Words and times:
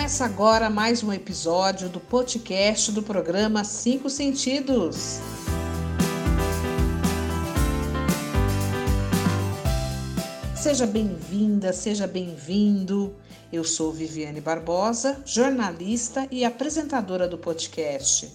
Começa 0.00 0.24
agora 0.24 0.70
mais 0.70 1.02
um 1.02 1.12
episódio 1.12 1.86
do 1.86 2.00
podcast 2.00 2.90
do 2.90 3.02
programa 3.02 3.64
Cinco 3.64 4.08
Sentidos. 4.08 5.20
Seja 10.56 10.86
bem-vinda, 10.86 11.74
seja 11.74 12.06
bem-vindo. 12.06 13.14
Eu 13.52 13.62
sou 13.62 13.92
Viviane 13.92 14.40
Barbosa, 14.40 15.20
jornalista 15.26 16.26
e 16.30 16.46
apresentadora 16.46 17.28
do 17.28 17.36
podcast. 17.36 18.32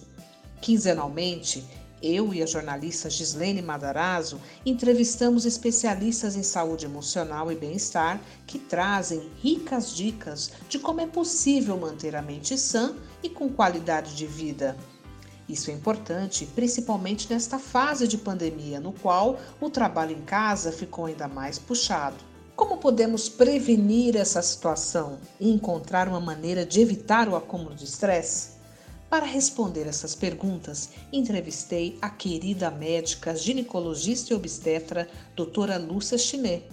Quinzenalmente, 0.60 1.64
eu 2.02 2.34
e 2.34 2.42
a 2.42 2.46
jornalista 2.46 3.08
Gislene 3.08 3.62
Madarazzo 3.62 4.40
entrevistamos 4.64 5.46
especialistas 5.46 6.36
em 6.36 6.42
saúde 6.42 6.84
emocional 6.84 7.50
e 7.50 7.56
bem-estar 7.56 8.20
que 8.46 8.58
trazem 8.58 9.30
ricas 9.42 9.94
dicas 9.94 10.52
de 10.68 10.78
como 10.78 11.00
é 11.00 11.06
possível 11.06 11.76
manter 11.76 12.14
a 12.14 12.22
mente 12.22 12.58
sã 12.58 12.94
e 13.22 13.28
com 13.28 13.48
qualidade 13.48 14.14
de 14.14 14.26
vida. 14.26 14.76
Isso 15.48 15.70
é 15.70 15.74
importante, 15.74 16.44
principalmente 16.44 17.32
nesta 17.32 17.58
fase 17.58 18.08
de 18.08 18.18
pandemia, 18.18 18.80
no 18.80 18.92
qual 18.92 19.38
o 19.60 19.70
trabalho 19.70 20.12
em 20.12 20.22
casa 20.22 20.72
ficou 20.72 21.06
ainda 21.06 21.28
mais 21.28 21.58
puxado. 21.58 22.16
Como 22.56 22.78
podemos 22.78 23.28
prevenir 23.28 24.16
essa 24.16 24.42
situação 24.42 25.18
e 25.38 25.50
encontrar 25.50 26.08
uma 26.08 26.20
maneira 26.20 26.64
de 26.64 26.80
evitar 26.80 27.28
o 27.28 27.36
acúmulo 27.36 27.74
de 27.74 27.84
estresse? 27.84 28.55
Para 29.08 29.24
responder 29.24 29.86
essas 29.86 30.16
perguntas, 30.16 30.90
entrevistei 31.12 31.96
a 32.02 32.10
querida 32.10 32.70
médica 32.70 33.36
ginecologista 33.36 34.32
e 34.32 34.36
obstetra 34.36 35.08
doutora 35.36 35.78
Lúcia 35.78 36.18
Chinet, 36.18 36.64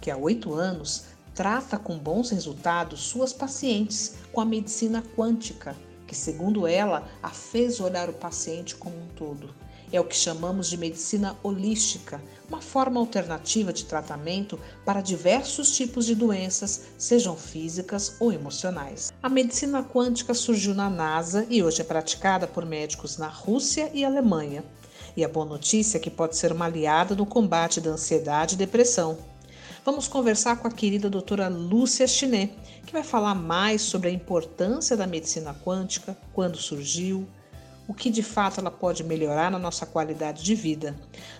que 0.00 0.10
há 0.10 0.16
oito 0.16 0.52
anos 0.52 1.04
trata 1.34 1.78
com 1.78 1.96
bons 1.96 2.30
resultados 2.30 3.00
suas 3.00 3.32
pacientes 3.32 4.16
com 4.30 4.42
a 4.42 4.44
medicina 4.44 5.02
quântica, 5.16 5.74
que, 6.06 6.14
segundo 6.14 6.66
ela, 6.66 7.08
a 7.22 7.30
fez 7.30 7.80
olhar 7.80 8.10
o 8.10 8.14
paciente 8.14 8.76
como 8.76 8.96
um 8.96 9.08
todo 9.16 9.54
é 9.92 10.00
o 10.00 10.04
que 10.04 10.16
chamamos 10.16 10.68
de 10.68 10.76
medicina 10.76 11.36
holística, 11.42 12.20
uma 12.48 12.60
forma 12.60 13.00
alternativa 13.00 13.72
de 13.72 13.84
tratamento 13.84 14.58
para 14.84 15.00
diversos 15.00 15.74
tipos 15.74 16.06
de 16.06 16.14
doenças, 16.14 16.82
sejam 16.98 17.36
físicas 17.36 18.16
ou 18.20 18.32
emocionais. 18.32 19.12
A 19.22 19.28
medicina 19.28 19.82
quântica 19.82 20.34
surgiu 20.34 20.74
na 20.74 20.90
NASA 20.90 21.46
e 21.48 21.62
hoje 21.62 21.80
é 21.80 21.84
praticada 21.84 22.46
por 22.46 22.66
médicos 22.66 23.18
na 23.18 23.28
Rússia 23.28 23.90
e 23.94 24.04
Alemanha. 24.04 24.64
E 25.16 25.24
a 25.24 25.28
boa 25.28 25.46
notícia 25.46 25.98
é 25.98 26.00
que 26.00 26.10
pode 26.10 26.36
ser 26.36 26.52
uma 26.52 26.66
aliada 26.66 27.14
no 27.14 27.26
combate 27.26 27.80
da 27.80 27.90
ansiedade 27.90 28.54
e 28.54 28.58
depressão. 28.58 29.18
Vamos 29.84 30.06
conversar 30.06 30.56
com 30.56 30.68
a 30.68 30.70
querida 30.70 31.08
doutora 31.08 31.48
Lúcia 31.48 32.06
Chinet, 32.06 32.52
que 32.86 32.92
vai 32.92 33.02
falar 33.02 33.34
mais 33.34 33.80
sobre 33.80 34.08
a 34.08 34.12
importância 34.12 34.96
da 34.96 35.06
medicina 35.06 35.54
quântica, 35.64 36.16
quando 36.32 36.58
surgiu, 36.58 37.26
o 37.90 37.92
que 37.92 38.08
de 38.08 38.22
fato 38.22 38.60
ela 38.60 38.70
pode 38.70 39.02
melhorar 39.02 39.50
na 39.50 39.58
nossa 39.58 39.84
qualidade 39.84 40.44
de 40.44 40.54
vida. 40.54 40.94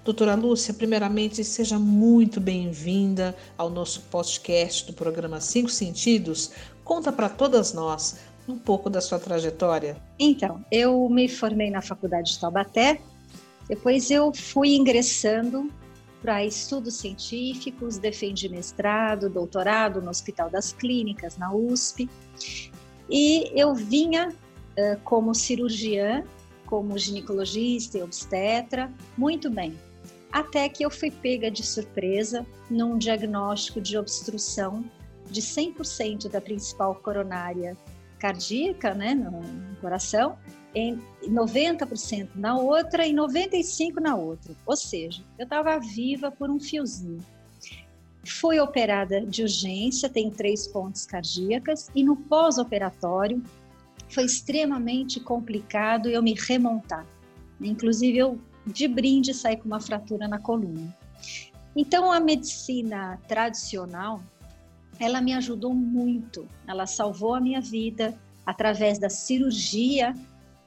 Doutora 0.05 0.35
Lúcia, 0.35 0.75
primeiramente, 0.75 1.45
seja 1.45 1.79
muito 1.79 2.41
bem-vinda 2.41 3.37
ao 3.57 3.71
nosso 3.71 4.01
podcast 4.11 4.85
do 4.85 4.93
programa 4.93 5.41
Cinco 5.41 5.71
Sentidos. 5.71 6.51
Conta 6.83 7.13
para 7.13 7.29
todas 7.29 7.73
nós 7.73 8.19
um 8.49 8.59
pouco 8.59 8.91
da 8.91 9.01
sua 9.01 9.21
trajetória. 9.21 9.97
Então, 10.19 10.65
eu 10.73 11.09
me 11.09 11.29
formei 11.29 11.71
na 11.71 11.81
Faculdade 11.81 12.33
de 12.33 12.41
Taubaté, 12.41 13.01
depois 13.69 14.11
eu 14.11 14.33
fui 14.35 14.75
ingressando 14.75 15.71
para 16.21 16.45
estudos 16.45 16.97
científicos, 16.97 17.97
defendi 17.97 18.49
mestrado, 18.49 19.31
doutorado 19.31 20.03
no 20.03 20.11
Hospital 20.11 20.51
das 20.51 20.73
Clínicas, 20.73 21.39
na 21.39 21.55
USP, 21.55 22.11
e 23.09 23.53
eu 23.55 23.73
vinha 23.73 24.35
como 25.05 25.33
cirurgiã 25.33 26.25
como 26.71 26.97
ginecologista 26.97 27.99
e 27.99 28.03
obstetra, 28.03 28.91
muito 29.19 29.51
bem. 29.51 29.77
Até 30.33 30.69
que 30.69 30.85
eu 30.85 30.91
fui 30.91 31.11
pega 31.11 31.51
de 31.51 31.67
surpresa 31.67 32.47
num 32.71 32.97
diagnóstico 32.97 33.81
de 33.81 33.99
obstrução 33.99 34.85
de 35.29 35.43
100% 35.43 36.29
da 36.29 36.41
principal 36.41 36.95
coronária 36.95 37.77
cardíaca, 38.21 38.95
né, 38.95 39.15
no 39.15 39.43
coração, 39.81 40.39
em 40.75 41.01
90% 41.25 42.29
na 42.37 42.57
outra 42.57 43.05
e 43.07 43.13
95% 43.13 43.95
na 44.01 44.15
outra. 44.15 44.55
Ou 44.65 44.77
seja, 44.77 45.25
eu 45.37 45.45
estava 45.45 45.77
viva 45.81 46.31
por 46.31 46.49
um 46.49 46.61
fiozinho. 46.61 47.19
Fui 48.25 48.61
operada 48.61 49.23
de 49.23 49.43
urgência, 49.43 50.09
tem 50.09 50.31
três 50.31 50.67
pontes 50.69 51.07
cardíacas, 51.07 51.91
e 51.95 52.05
no 52.05 52.15
pós-operatório 52.15 53.43
foi 54.11 54.25
extremamente 54.25 55.21
complicado 55.21 56.09
eu 56.09 56.23
me 56.23 56.35
remontar. 56.35 57.07
Inclusive, 57.61 58.19
eu 58.19 58.41
de 58.67 58.87
brinde 58.87 59.33
saí 59.33 59.57
com 59.57 59.67
uma 59.67 59.81
fratura 59.81 60.29
na 60.29 60.39
coluna. 60.39 60.95
Então, 61.75 62.11
a 62.11 62.21
medicina 62.21 63.19
tradicional, 63.29 64.23
ela 64.99 65.21
me 65.21 65.33
ajudou 65.35 65.73
muito. 65.73 66.47
Ela 66.67 66.87
salvou 66.87 67.35
a 67.35 67.41
minha 67.41 67.61
vida. 67.61 68.15
Através 68.45 68.99
da 68.99 69.09
cirurgia, 69.09 70.15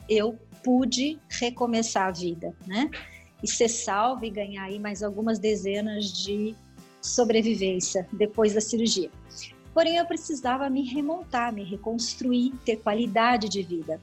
eu 0.08 0.40
pude 0.64 1.20
recomeçar 1.30 2.08
a 2.08 2.12
vida, 2.12 2.56
né? 2.66 2.90
E 3.42 3.48
ser 3.48 3.68
salva 3.68 4.26
e 4.26 4.30
ganhar 4.30 4.64
aí 4.64 4.80
mais 4.80 5.04
algumas 5.04 5.38
dezenas 5.38 6.06
de 6.14 6.56
sobrevivência 7.02 8.08
depois 8.14 8.54
da 8.54 8.62
cirurgia. 8.62 9.12
Porém, 9.74 9.98
eu 9.98 10.06
precisava 10.06 10.70
me 10.70 10.84
remontar, 10.84 11.52
me 11.52 11.64
reconstruir, 11.64 12.54
ter 12.64 12.78
qualidade 12.78 13.50
de 13.50 13.64
vida. 13.64 14.00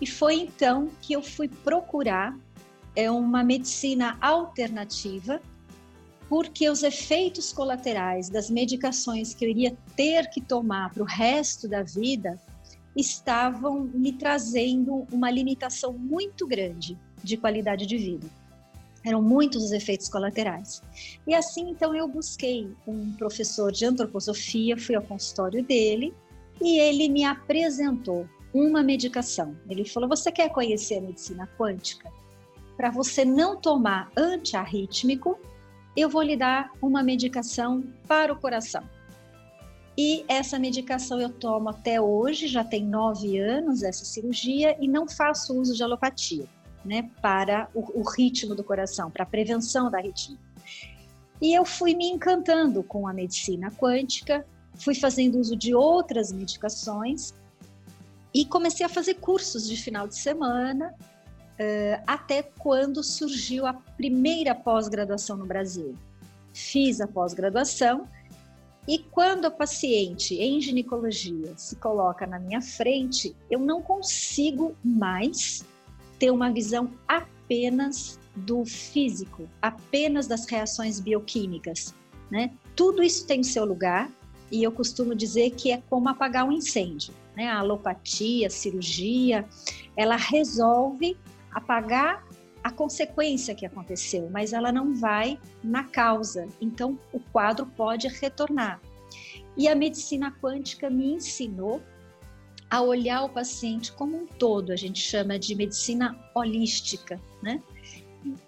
E 0.00 0.06
foi 0.06 0.34
então 0.34 0.90
que 1.00 1.12
eu 1.12 1.22
fui 1.22 1.48
procurar 1.48 2.36
é, 2.94 3.10
uma 3.10 3.42
medicina 3.42 4.18
alternativa, 4.20 5.40
porque 6.28 6.68
os 6.68 6.82
efeitos 6.82 7.52
colaterais 7.52 8.28
das 8.28 8.50
medicações 8.50 9.34
que 9.34 9.44
eu 9.44 9.48
iria 9.48 9.76
ter 9.96 10.28
que 10.28 10.40
tomar 10.40 10.92
para 10.92 11.02
o 11.02 11.06
resto 11.06 11.66
da 11.66 11.82
vida 11.82 12.38
estavam 12.94 13.84
me 13.94 14.12
trazendo 14.12 15.06
uma 15.10 15.30
limitação 15.30 15.92
muito 15.92 16.46
grande 16.46 16.98
de 17.22 17.36
qualidade 17.36 17.86
de 17.86 17.96
vida. 17.96 18.26
Eram 19.04 19.22
muitos 19.22 19.64
os 19.64 19.72
efeitos 19.72 20.08
colaterais. 20.08 20.82
E 21.26 21.34
assim, 21.34 21.70
então, 21.70 21.94
eu 21.94 22.08
busquei 22.08 22.70
um 22.86 23.12
professor 23.12 23.70
de 23.70 23.84
antroposofia, 23.84 24.76
fui 24.76 24.94
ao 24.94 25.02
consultório 25.02 25.62
dele 25.64 26.12
e 26.60 26.78
ele 26.78 27.08
me 27.08 27.24
apresentou 27.24 28.28
uma 28.52 28.82
medicação. 28.82 29.56
Ele 29.68 29.84
falou: 29.84 30.08
Você 30.08 30.32
quer 30.32 30.48
conhecer 30.50 30.98
a 30.98 31.00
medicina 31.00 31.48
quântica? 31.58 32.10
Para 32.76 32.90
você 32.90 33.24
não 33.24 33.56
tomar 33.56 34.10
antiarrítmico, 34.16 35.38
eu 35.96 36.08
vou 36.08 36.22
lhe 36.22 36.36
dar 36.36 36.70
uma 36.80 37.02
medicação 37.02 37.82
para 38.06 38.32
o 38.32 38.40
coração. 38.40 38.82
E 39.96 40.24
essa 40.28 40.60
medicação 40.60 41.20
eu 41.20 41.28
tomo 41.28 41.70
até 41.70 42.00
hoje, 42.00 42.46
já 42.46 42.62
tem 42.62 42.84
nove 42.84 43.36
anos 43.38 43.82
essa 43.82 44.04
cirurgia, 44.04 44.76
e 44.80 44.86
não 44.86 45.08
faço 45.08 45.58
uso 45.58 45.74
de 45.74 45.82
alopatia 45.82 46.46
né, 46.84 47.10
para 47.20 47.68
o, 47.74 48.00
o 48.00 48.02
ritmo 48.02 48.54
do 48.54 48.64
coração, 48.64 49.10
para 49.10 49.22
a 49.22 49.26
prevenção 49.26 49.90
da 49.90 49.98
arritmia. 49.98 50.38
E 51.40 51.54
eu 51.54 51.64
fui 51.64 51.94
me 51.94 52.06
encantando 52.06 52.82
com 52.82 53.06
a 53.06 53.12
medicina 53.12 53.70
quântica, 53.70 54.44
fui 54.74 54.94
fazendo 54.94 55.38
uso 55.38 55.56
de 55.56 55.74
outras 55.74 56.32
medicações 56.32 57.32
e 58.34 58.44
comecei 58.44 58.84
a 58.84 58.88
fazer 58.88 59.14
cursos 59.14 59.68
de 59.68 59.76
final 59.76 60.08
de 60.08 60.16
semana, 60.16 60.94
uh, 60.94 62.02
até 62.06 62.42
quando 62.42 63.02
surgiu 63.02 63.66
a 63.66 63.72
primeira 63.72 64.54
pós-graduação 64.54 65.36
no 65.36 65.46
Brasil. 65.46 65.94
Fiz 66.52 67.00
a 67.00 67.06
pós-graduação 67.06 68.08
e 68.86 68.98
quando 68.98 69.44
a 69.44 69.50
paciente 69.50 70.34
em 70.34 70.60
ginecologia 70.60 71.52
se 71.56 71.76
coloca 71.76 72.26
na 72.26 72.38
minha 72.38 72.62
frente, 72.62 73.36
eu 73.50 73.60
não 73.60 73.82
consigo 73.82 74.74
mais 74.82 75.64
ter 76.18 76.30
uma 76.30 76.50
visão 76.50 76.90
apenas 77.06 78.18
do 78.34 78.64
físico, 78.64 79.48
apenas 79.60 80.26
das 80.26 80.46
reações 80.46 81.00
bioquímicas, 81.00 81.94
né? 82.30 82.50
Tudo 82.76 83.02
isso 83.02 83.26
tem 83.26 83.42
seu 83.42 83.64
lugar 83.64 84.10
e 84.50 84.62
eu 84.62 84.72
costumo 84.72 85.14
dizer 85.14 85.50
que 85.50 85.70
é 85.70 85.82
como 85.88 86.08
apagar 86.08 86.44
um 86.44 86.52
incêndio, 86.52 87.12
né? 87.36 87.48
A 87.48 87.58
alopatia, 87.58 88.46
a 88.46 88.50
cirurgia, 88.50 89.46
ela 89.96 90.16
resolve 90.16 91.16
apagar 91.50 92.26
a 92.62 92.70
consequência 92.70 93.54
que 93.54 93.64
aconteceu, 93.64 94.28
mas 94.30 94.52
ela 94.52 94.70
não 94.70 94.94
vai 94.94 95.38
na 95.62 95.84
causa. 95.84 96.46
Então 96.60 96.98
o 97.12 97.20
quadro 97.20 97.66
pode 97.66 98.08
retornar. 98.08 98.80
E 99.56 99.66
a 99.66 99.74
medicina 99.74 100.30
quântica 100.40 100.88
me 100.88 101.14
ensinou 101.14 101.82
a 102.70 102.82
olhar 102.82 103.24
o 103.24 103.28
paciente 103.28 103.92
como 103.92 104.16
um 104.16 104.26
todo, 104.26 104.72
a 104.72 104.76
gente 104.76 105.00
chama 105.00 105.38
de 105.38 105.54
medicina 105.54 106.18
holística, 106.34 107.20
né? 107.42 107.62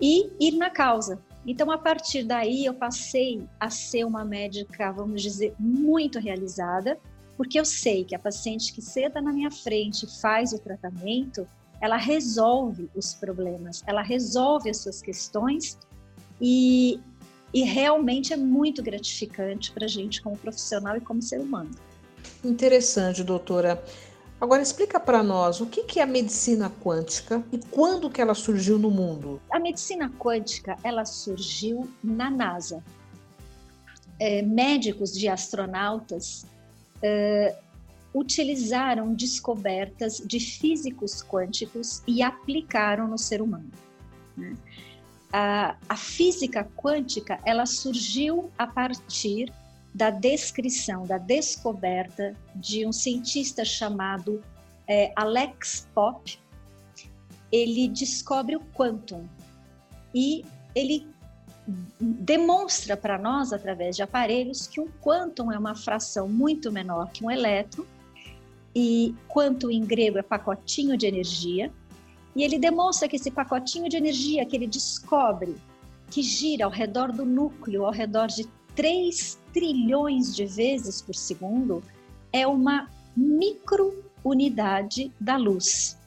E 0.00 0.30
ir 0.38 0.52
na 0.56 0.68
causa. 0.68 1.20
Então, 1.46 1.70
a 1.70 1.78
partir 1.78 2.24
daí, 2.24 2.66
eu 2.66 2.74
passei 2.74 3.42
a 3.58 3.70
ser 3.70 4.04
uma 4.04 4.24
médica, 4.24 4.92
vamos 4.92 5.22
dizer, 5.22 5.54
muito 5.58 6.18
realizada, 6.18 6.98
porque 7.36 7.58
eu 7.58 7.64
sei 7.64 8.04
que 8.04 8.14
a 8.14 8.18
paciente 8.18 8.72
que 8.74 8.82
senta 8.82 9.22
na 9.22 9.32
minha 9.32 9.50
frente 9.50 10.06
faz 10.20 10.52
o 10.52 10.58
tratamento, 10.58 11.46
ela 11.80 11.96
resolve 11.96 12.90
os 12.94 13.14
problemas, 13.14 13.82
ela 13.86 14.02
resolve 14.02 14.68
as 14.68 14.76
suas 14.76 15.00
questões 15.00 15.78
e, 16.38 17.00
e 17.54 17.62
realmente 17.62 18.34
é 18.34 18.36
muito 18.36 18.82
gratificante 18.82 19.72
para 19.72 19.86
a 19.86 19.88
gente 19.88 20.20
como 20.20 20.36
profissional 20.36 20.98
e 20.98 21.00
como 21.00 21.22
ser 21.22 21.40
humano. 21.40 21.70
Interessante, 22.44 23.24
doutora. 23.24 23.82
Agora 24.40 24.62
explica 24.62 24.98
para 24.98 25.22
nós 25.22 25.60
o 25.60 25.66
que 25.66 26.00
é 26.00 26.02
a 26.02 26.06
medicina 26.06 26.72
quântica 26.82 27.44
e 27.52 27.58
quando 27.58 28.08
que 28.08 28.22
ela 28.22 28.34
surgiu 28.34 28.78
no 28.78 28.90
mundo. 28.90 29.40
A 29.50 29.58
medicina 29.60 30.08
quântica 30.18 30.78
ela 30.82 31.04
surgiu 31.04 31.90
na 32.02 32.30
NASA. 32.30 32.82
É, 34.18 34.40
médicos 34.40 35.12
de 35.12 35.28
astronautas 35.28 36.46
é, 37.02 37.54
utilizaram 38.14 39.12
descobertas 39.12 40.22
de 40.24 40.40
físicos 40.40 41.22
quânticos 41.22 42.02
e 42.06 42.22
aplicaram 42.22 43.06
no 43.06 43.18
ser 43.18 43.42
humano. 43.42 43.70
Né? 44.36 44.54
A, 45.32 45.76
a 45.86 45.96
física 45.96 46.66
quântica 46.76 47.38
ela 47.44 47.66
surgiu 47.66 48.50
a 48.58 48.66
partir 48.66 49.52
da 49.94 50.10
descrição, 50.10 51.04
da 51.04 51.18
descoberta 51.18 52.34
de 52.54 52.86
um 52.86 52.92
cientista 52.92 53.64
chamado 53.64 54.42
é, 54.86 55.12
Alex 55.16 55.88
Pop. 55.94 56.38
Ele 57.50 57.88
descobre 57.88 58.56
o 58.56 58.60
quantum 58.72 59.26
e 60.14 60.44
ele 60.74 61.06
demonstra 62.00 62.96
para 62.96 63.18
nós, 63.18 63.52
através 63.52 63.96
de 63.96 64.02
aparelhos, 64.02 64.66
que 64.66 64.80
um 64.80 64.88
quantum 65.00 65.52
é 65.52 65.58
uma 65.58 65.74
fração 65.74 66.28
muito 66.28 66.72
menor 66.72 67.10
que 67.10 67.24
um 67.24 67.30
elétron, 67.30 67.84
e 68.74 69.14
quantum 69.28 69.70
em 69.70 69.84
grego 69.84 70.18
é 70.18 70.22
pacotinho 70.22 70.96
de 70.96 71.06
energia, 71.06 71.72
e 72.34 72.42
ele 72.42 72.58
demonstra 72.58 73.08
que 73.08 73.16
esse 73.16 73.30
pacotinho 73.30 73.88
de 73.88 73.96
energia 73.96 74.46
que 74.46 74.56
ele 74.56 74.66
descobre, 74.66 75.56
que 76.10 76.22
gira 76.22 76.64
ao 76.64 76.70
redor 76.70 77.12
do 77.12 77.24
núcleo, 77.24 77.84
ao 77.84 77.92
redor 77.92 78.26
de 78.26 78.48
3 78.80 79.38
trilhões 79.52 80.34
de 80.34 80.46
vezes 80.46 81.02
por 81.02 81.14
segundo, 81.14 81.82
é 82.32 82.46
uma 82.46 82.88
microunidade 83.14 85.12
da 85.20 85.36
luz. 85.36 85.98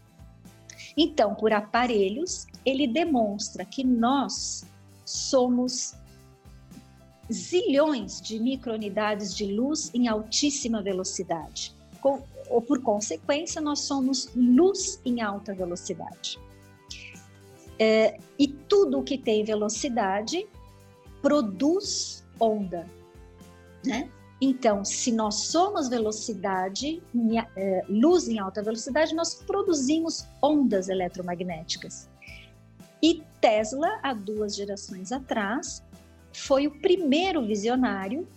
Então, 0.97 1.35
por 1.35 1.53
aparelhos, 1.53 2.47
ele 2.65 2.87
demonstra 2.87 3.63
que 3.63 3.83
nós 3.83 4.65
somos 5.05 5.93
zilhões 7.31 8.19
de 8.19 8.39
microunidades 8.39 9.35
de 9.35 9.45
luz 9.45 9.91
em 9.93 10.07
altíssima 10.07 10.81
velocidade. 10.81 11.75
Com, 12.01 12.23
ou 12.49 12.59
por 12.59 12.81
consequência, 12.81 13.61
nós 13.61 13.81
somos 13.81 14.31
luz 14.35 14.99
em 15.05 15.21
alta 15.21 15.53
velocidade. 15.53 16.39
É, 17.77 18.17
e 18.39 18.47
tudo 18.47 19.03
que 19.03 19.19
tem 19.19 19.43
velocidade 19.43 20.47
produz 21.21 22.22
onda, 22.43 22.85
né? 23.85 24.09
Então, 24.41 24.83
se 24.83 25.11
nós 25.11 25.45
somos 25.45 25.87
velocidade, 25.87 27.01
é, 27.55 27.85
luz 27.87 28.27
em 28.27 28.39
alta 28.39 28.61
velocidade, 28.61 29.15
nós 29.15 29.35
produzimos 29.35 30.27
ondas 30.41 30.89
eletromagnéticas. 30.89 32.09
E 33.01 33.23
Tesla, 33.39 33.99
há 34.03 34.13
duas 34.13 34.55
gerações 34.55 35.11
atrás, 35.13 35.81
foi 36.33 36.67
o 36.67 36.81
primeiro 36.81 37.45
visionário 37.45 38.27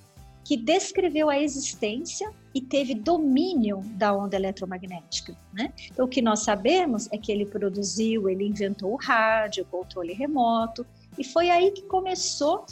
que 0.44 0.56
descreveu 0.56 1.28
a 1.28 1.40
existência 1.40 2.30
e 2.54 2.60
teve 2.60 2.94
domínio 2.94 3.80
da 3.96 4.16
onda 4.16 4.36
eletromagnética. 4.36 5.36
Né? 5.52 5.72
Então, 5.90 6.06
o 6.06 6.08
que 6.08 6.22
nós 6.22 6.40
sabemos 6.40 7.08
é 7.12 7.18
que 7.18 7.32
ele 7.32 7.46
produziu, 7.46 8.28
ele 8.28 8.46
inventou 8.46 8.92
o 8.92 8.96
rádio, 8.96 9.64
o 9.64 9.66
controle 9.66 10.12
remoto, 10.12 10.86
e 11.18 11.24
foi 11.24 11.50
aí 11.50 11.72
que 11.72 11.82
começou 11.82 12.64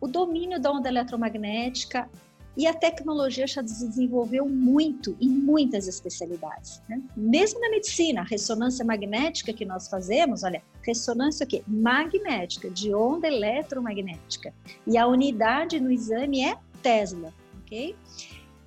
o 0.00 0.08
domínio 0.08 0.60
da 0.60 0.72
onda 0.72 0.88
eletromagnética 0.88 2.08
e 2.56 2.66
a 2.66 2.74
tecnologia 2.74 3.46
já 3.46 3.66
se 3.66 3.86
desenvolveu 3.86 4.48
muito 4.48 5.16
em 5.20 5.28
muitas 5.28 5.86
especialidades. 5.86 6.82
Né? 6.88 7.00
Mesmo 7.16 7.60
na 7.60 7.70
medicina, 7.70 8.22
a 8.22 8.24
ressonância 8.24 8.84
magnética 8.84 9.52
que 9.52 9.64
nós 9.64 9.88
fazemos, 9.88 10.42
olha, 10.42 10.62
ressonância 10.82 11.44
o 11.44 11.46
quê? 11.48 11.62
Magnética, 11.66 12.68
de 12.68 12.92
onda 12.92 13.28
eletromagnética. 13.28 14.52
E 14.86 14.98
a 14.98 15.06
unidade 15.06 15.78
no 15.78 15.90
exame 15.90 16.44
é 16.44 16.56
Tesla, 16.82 17.32
ok? 17.62 17.94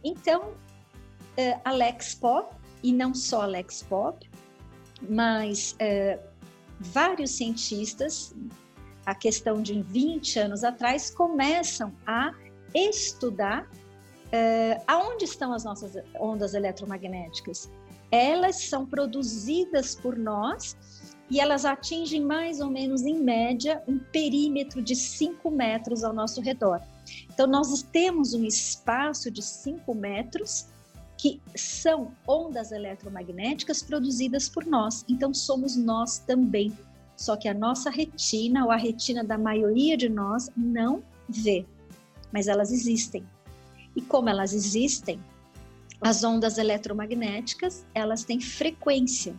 Então, 0.03 0.41
uh, 0.43 1.61
Alex 1.65 2.15
Pop, 2.15 2.55
e 2.81 2.91
não 2.91 3.13
só 3.13 3.43
Alex 3.43 3.83
Pop, 3.83 4.29
mas 5.09 5.73
uh, 5.73 6.19
vários 6.79 7.31
cientistas 7.31 8.33
a 9.05 9.13
questão 9.13 9.61
de 9.61 9.81
20 9.81 10.39
anos 10.39 10.63
atrás, 10.63 11.09
começam 11.09 11.93
a 12.05 12.33
estudar 12.73 13.63
uh, 13.63 14.83
aonde 14.87 15.25
estão 15.25 15.53
as 15.53 15.63
nossas 15.63 15.95
ondas 16.19 16.53
eletromagnéticas. 16.53 17.69
Elas 18.11 18.63
são 18.63 18.85
produzidas 18.85 19.95
por 19.95 20.17
nós 20.17 20.77
e 21.29 21.39
elas 21.39 21.65
atingem 21.65 22.21
mais 22.21 22.59
ou 22.59 22.69
menos, 22.69 23.01
em 23.01 23.19
média, 23.19 23.81
um 23.87 23.97
perímetro 23.97 24.81
de 24.81 24.95
5 24.95 25.49
metros 25.49 26.03
ao 26.03 26.13
nosso 26.13 26.41
redor. 26.41 26.81
Então, 27.33 27.47
nós 27.47 27.81
temos 27.81 28.33
um 28.33 28.43
espaço 28.43 29.31
de 29.31 29.41
5 29.41 29.93
metros 29.95 30.67
que 31.17 31.41
são 31.55 32.11
ondas 32.27 32.71
eletromagnéticas 32.71 33.81
produzidas 33.81 34.49
por 34.49 34.65
nós. 34.65 35.05
Então, 35.09 35.33
somos 35.33 35.75
nós 35.75 36.19
também 36.19 36.71
só 37.15 37.35
que 37.35 37.47
a 37.47 37.53
nossa 37.53 37.89
retina, 37.89 38.65
ou 38.65 38.71
a 38.71 38.75
retina 38.75 39.23
da 39.23 39.37
maioria 39.37 39.95
de 39.95 40.09
nós, 40.09 40.49
não 40.55 41.03
vê, 41.27 41.65
mas 42.31 42.47
elas 42.47 42.71
existem. 42.71 43.23
E 43.95 44.01
como 44.01 44.29
elas 44.29 44.53
existem, 44.53 45.19
as 46.01 46.23
ondas 46.23 46.57
eletromagnéticas, 46.57 47.85
elas 47.93 48.23
têm 48.23 48.41
frequência. 48.41 49.35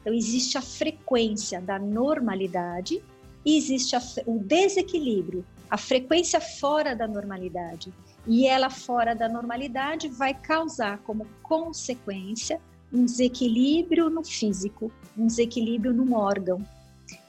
Então, 0.00 0.12
existe 0.12 0.56
a 0.56 0.62
frequência 0.62 1.60
da 1.60 1.78
normalidade 1.78 3.02
e 3.44 3.56
existe 3.56 3.96
a, 3.96 4.02
o 4.26 4.38
desequilíbrio, 4.38 5.44
a 5.70 5.76
frequência 5.76 6.40
fora 6.40 6.94
da 6.94 7.08
normalidade. 7.08 7.92
E 8.26 8.46
ela 8.46 8.70
fora 8.70 9.14
da 9.14 9.28
normalidade 9.28 10.08
vai 10.08 10.34
causar 10.34 10.98
como 10.98 11.26
consequência 11.42 12.60
um 12.92 13.04
desequilíbrio 13.04 14.08
no 14.08 14.22
físico, 14.22 14.92
um 15.18 15.26
desequilíbrio 15.26 15.92
num 15.92 16.14
órgão, 16.14 16.64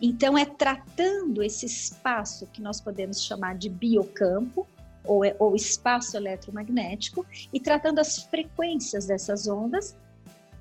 então, 0.02 0.38
é 0.38 0.46
tratando 0.46 1.42
esse 1.42 1.66
espaço 1.66 2.48
que 2.48 2.62
nós 2.62 2.82
podemos 2.82 3.24
chamar 3.24 3.56
de 3.58 3.70
biocampo, 3.70 4.68
ou, 5.04 5.24
é, 5.24 5.36
ou 5.40 5.56
espaço 5.56 6.18
eletromagnético, 6.18 7.26
e 7.54 7.60
tratando 7.60 8.00
as 8.00 8.24
frequências 8.24 9.06
dessas 9.06 9.48
ondas, 9.48 9.96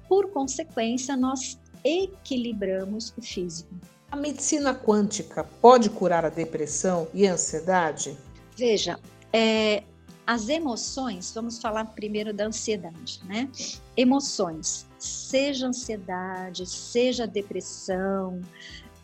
por 0.09 0.31
consequência, 0.31 1.17
nós 1.17 1.59
equilibramos 1.83 3.13
o 3.17 3.23
físico. 3.23 3.75
A 4.11 4.17
medicina 4.17 4.75
quântica 4.75 5.45
pode 5.61 5.91
curar 5.91 6.25
a 6.25 6.29
depressão 6.29 7.09
e 7.13 7.27
a 7.27 7.33
ansiedade? 7.33 8.17
Veja, 8.57 8.99
é, 9.33 9.83
as 10.27 10.49
emoções, 10.49 11.33
vamos 11.35 11.61
falar 11.61 11.85
primeiro 11.87 12.33
da 12.33 12.47
ansiedade, 12.47 13.21
né? 13.25 13.51
Emoções, 13.97 14.87
seja 14.99 15.67
ansiedade, 15.67 16.67
seja 16.67 17.27
depressão, 17.27 18.41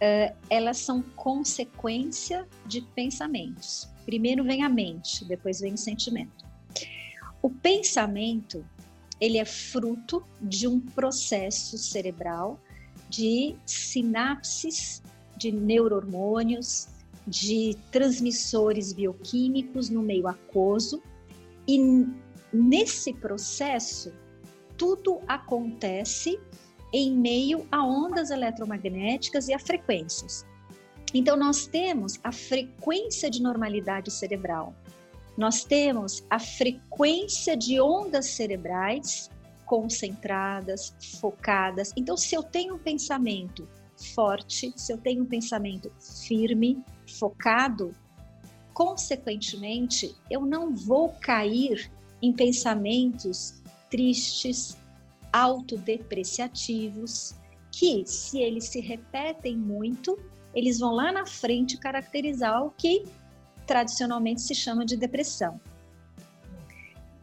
uh, 0.01 0.37
elas 0.49 0.79
são 0.79 1.03
consequência 1.17 2.47
de 2.67 2.81
pensamentos. 2.81 3.89
Primeiro 4.05 4.43
vem 4.43 4.63
a 4.63 4.69
mente, 4.69 5.25
depois 5.25 5.61
vem 5.61 5.75
o 5.75 5.79
sentimento. 5.79 6.45
O 7.43 7.49
pensamento, 7.49 8.65
ele 9.21 9.39
é 9.39 9.45
fruto 9.45 10.25
de 10.41 10.67
um 10.67 10.81
processo 10.81 11.79
cerebral 11.79 12.61
de 13.09 13.57
sinapses 13.67 15.03
de 15.37 15.51
neurohormônios, 15.51 16.89
de 17.27 17.77
transmissores 17.91 18.93
bioquímicos 18.93 19.89
no 19.89 20.03
meio 20.03 20.29
aquoso, 20.29 21.03
e 21.67 22.07
nesse 22.53 23.13
processo 23.15 24.13
tudo 24.77 25.21
acontece 25.27 26.39
em 26.93 27.13
meio 27.13 27.67
a 27.71 27.85
ondas 27.85 28.31
eletromagnéticas 28.31 29.49
e 29.49 29.55
a 29.55 29.59
frequências. 29.59 30.45
Então, 31.13 31.37
nós 31.37 31.67
temos 31.67 32.19
a 32.23 32.31
frequência 32.31 33.31
de 33.31 33.43
normalidade 33.43 34.11
cerebral, 34.11 34.75
nós 35.37 35.65
temos 35.65 36.25
a 36.29 36.39
frequência 36.39 37.57
de 37.57 37.81
ondas 37.81 38.27
cerebrais 38.27 39.31
concentradas, 39.65 40.95
focadas. 41.21 41.93
Então, 41.97 42.17
se 42.17 42.35
eu 42.35 42.43
tenho 42.43 42.75
um 42.75 42.79
pensamento 42.79 43.69
forte, 44.15 44.73
se 44.77 44.93
eu 44.93 44.99
tenho 44.99 45.23
um 45.23 45.27
pensamento 45.27 45.93
firme, 46.27 46.83
focado, 47.07 47.93
consequentemente, 48.75 50.15
eu 50.31 50.45
não 50.45 50.75
vou 50.75 51.11
cair 51.21 51.91
em 52.21 52.33
pensamentos 52.33 53.63
tristes, 53.91 54.77
autodepreciativos, 55.33 57.35
que 57.71 58.05
se 58.07 58.41
eles 58.41 58.65
se 58.65 58.81
repetem 58.81 59.57
muito, 59.57 60.19
eles 60.55 60.79
vão 60.79 60.93
lá 60.93 61.13
na 61.13 61.27
frente 61.27 61.79
caracterizar 61.79 62.65
o 62.65 62.71
que 62.71 63.05
tradicionalmente 63.67 64.43
se 64.43 64.55
chama 64.55 64.85
de 64.85 64.97
depressão. 64.97 65.61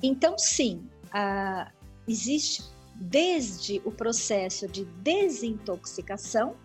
Então, 0.01 0.37
sim, 0.37 0.87
uh, 1.07 1.69
existe 2.07 2.63
desde 2.95 3.81
o 3.85 3.91
processo 3.91 4.67
de 4.67 4.85
desintoxicação, 4.85 6.55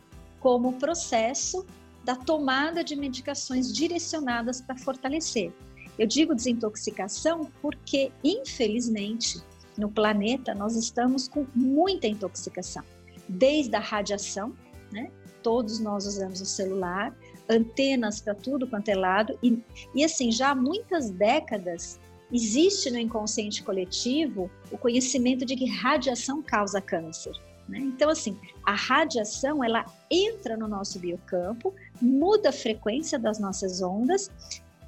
como 0.40 0.70
o 0.70 0.72
processo 0.74 1.66
da 2.04 2.16
tomada 2.16 2.82
de 2.82 2.96
medicações 2.96 3.72
direcionadas 3.72 4.60
para 4.60 4.76
fortalecer. 4.76 5.52
Eu 5.98 6.06
digo 6.06 6.34
desintoxicação 6.34 7.50
porque, 7.60 8.10
infelizmente, 8.24 9.40
no 9.76 9.90
planeta 9.90 10.54
nós 10.54 10.76
estamos 10.76 11.28
com 11.28 11.46
muita 11.54 12.06
intoxicação, 12.06 12.82
desde 13.28 13.74
a 13.74 13.80
radiação, 13.80 14.54
né? 14.90 15.10
Todos 15.42 15.80
nós 15.80 16.06
usamos 16.06 16.40
o 16.40 16.46
celular, 16.46 17.16
antenas 17.48 18.20
para 18.20 18.34
tudo 18.34 18.66
quanto 18.66 18.88
é 18.88 18.94
lado, 18.94 19.38
e, 19.42 19.62
e 19.94 20.04
assim, 20.04 20.30
já 20.30 20.50
há 20.50 20.54
muitas 20.54 21.10
décadas 21.10 21.98
existe 22.32 22.90
no 22.90 22.98
inconsciente 22.98 23.62
coletivo 23.62 24.50
o 24.70 24.78
conhecimento 24.78 25.44
de 25.44 25.54
que 25.54 25.66
radiação 25.66 26.42
causa 26.42 26.80
câncer. 26.80 27.32
Né? 27.68 27.78
Então, 27.78 28.08
assim, 28.08 28.38
a 28.64 28.74
radiação 28.74 29.62
ela 29.62 29.84
entra 30.10 30.56
no 30.56 30.66
nosso 30.66 30.98
biocampo, 30.98 31.74
muda 32.00 32.48
a 32.48 32.52
frequência 32.52 33.18
das 33.18 33.38
nossas 33.38 33.82
ondas 33.82 34.30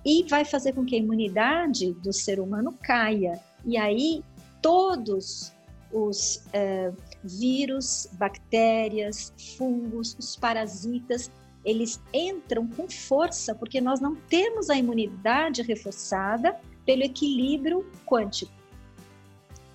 e 0.05 0.25
vai 0.25 0.45
fazer 0.45 0.73
com 0.73 0.85
que 0.85 0.95
a 0.95 0.99
imunidade 0.99 1.93
do 1.95 2.12
ser 2.12 2.41
humano 2.41 2.76
caia. 2.83 3.41
E 3.64 3.76
aí, 3.76 4.23
todos 4.64 5.52
os 5.92 6.37
uh, 6.37 6.97
vírus, 7.23 8.09
bactérias, 8.14 9.30
fungos, 9.59 10.16
os 10.18 10.37
parasitas, 10.37 11.30
eles 11.62 12.00
entram 12.14 12.66
com 12.66 12.88
força 12.88 13.54
porque 13.54 13.78
nós 13.78 14.00
não 14.00 14.16
temos 14.16 14.71
a 14.71 14.76
imunidade 14.76 15.61
reforçada 15.61 16.59
pelo 16.87 17.02
equilíbrio 17.02 17.87
quântico. 18.06 18.50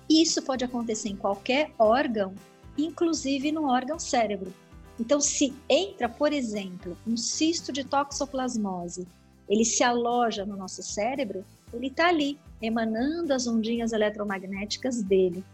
Isso 0.08 0.42
pode 0.42 0.64
acontecer 0.64 1.08
em 1.08 1.16
qualquer 1.16 1.70
órgão, 1.78 2.34
inclusive 2.76 3.52
no 3.52 3.70
órgão 3.70 3.96
cérebro. 3.96 4.52
Então, 4.98 5.20
se 5.20 5.54
entra, 5.68 6.08
por 6.08 6.32
exemplo, 6.32 6.98
um 7.06 7.16
cisto 7.16 7.72
de 7.72 7.84
toxoplasmose, 7.84 9.06
ele 9.48 9.64
se 9.64 9.84
aloja 9.84 10.44
no 10.44 10.56
nosso 10.56 10.82
cérebro, 10.82 11.44
ele 11.72 11.88
está 11.88 12.08
ali, 12.08 12.38
emanando 12.60 13.32
as 13.32 13.46
ondinhas 13.46 13.92
eletromagnéticas 13.92 15.02
dele, 15.02 15.44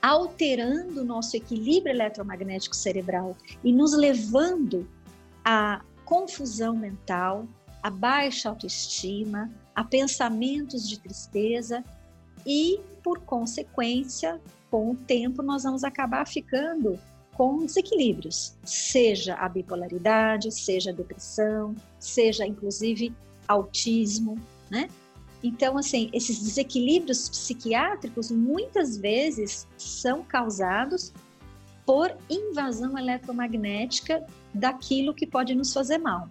alterando 0.00 1.02
o 1.02 1.04
nosso 1.04 1.36
equilíbrio 1.36 1.92
eletromagnético 1.92 2.76
cerebral 2.76 3.36
e 3.64 3.72
nos 3.72 3.92
levando 3.94 4.88
à 5.44 5.82
confusão 6.04 6.76
mental, 6.76 7.46
a 7.82 7.90
baixa 7.90 8.48
autoestima, 8.48 9.50
a 9.74 9.84
pensamentos 9.84 10.88
de 10.88 10.98
tristeza 10.98 11.82
e, 12.46 12.80
por 13.02 13.20
consequência, 13.20 14.40
com 14.70 14.90
o 14.90 14.96
tempo, 14.96 15.42
nós 15.42 15.62
vamos 15.62 15.84
acabar 15.84 16.26
ficando 16.26 16.98
com 17.34 17.64
desequilíbrios, 17.64 18.56
seja 18.64 19.34
a 19.34 19.48
bipolaridade, 19.48 20.50
seja 20.50 20.90
a 20.90 20.94
depressão, 20.94 21.74
seja 21.98 22.44
inclusive 22.44 23.14
autismo, 23.46 24.36
né? 24.68 24.88
Então, 25.42 25.78
assim, 25.78 26.10
esses 26.12 26.38
desequilíbrios 26.40 27.28
psiquiátricos 27.28 28.30
muitas 28.30 28.96
vezes 28.96 29.66
são 29.76 30.24
causados 30.24 31.12
por 31.86 32.14
invasão 32.28 32.98
eletromagnética 32.98 34.26
daquilo 34.52 35.14
que 35.14 35.26
pode 35.26 35.54
nos 35.54 35.72
fazer 35.72 35.98
mal 35.98 36.28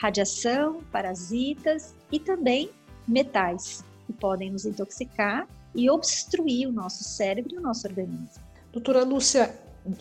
radiação, 0.00 0.80
parasitas 0.90 1.94
e 2.10 2.18
também 2.18 2.70
metais, 3.06 3.84
que 4.06 4.12
podem 4.14 4.50
nos 4.50 4.64
intoxicar 4.64 5.46
e 5.74 5.90
obstruir 5.90 6.66
o 6.66 6.72
nosso 6.72 7.04
cérebro 7.04 7.54
e 7.54 7.58
o 7.58 7.60
nosso 7.60 7.86
organismo. 7.86 8.28
Doutora 8.72 9.04
Lúcia, 9.04 9.54